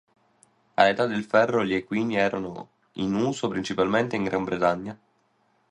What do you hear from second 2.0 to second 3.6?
erano in uso